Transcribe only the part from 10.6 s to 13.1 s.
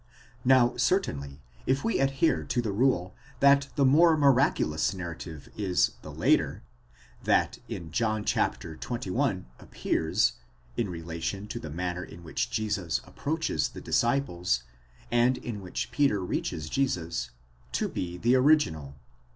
in relation to the manner in which Jesus